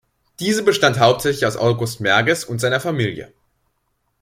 [0.39, 3.31] Diese bestand hauptsächlich aus August Merges und seiner Familie.